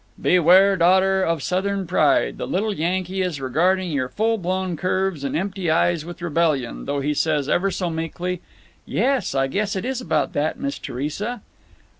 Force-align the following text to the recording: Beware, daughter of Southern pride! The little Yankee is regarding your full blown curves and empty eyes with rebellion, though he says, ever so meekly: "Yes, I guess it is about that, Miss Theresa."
Beware, 0.19 0.77
daughter 0.77 1.21
of 1.21 1.43
Southern 1.43 1.85
pride! 1.85 2.39
The 2.39 2.47
little 2.47 2.73
Yankee 2.73 3.21
is 3.21 3.39
regarding 3.39 3.91
your 3.91 4.09
full 4.09 4.39
blown 4.39 4.75
curves 4.75 5.23
and 5.23 5.37
empty 5.37 5.69
eyes 5.69 6.03
with 6.05 6.23
rebellion, 6.23 6.85
though 6.85 7.01
he 7.01 7.13
says, 7.13 7.47
ever 7.47 7.69
so 7.69 7.87
meekly: 7.91 8.41
"Yes, 8.83 9.35
I 9.35 9.45
guess 9.45 9.75
it 9.75 9.85
is 9.85 10.01
about 10.01 10.33
that, 10.33 10.59
Miss 10.59 10.79
Theresa." 10.79 11.41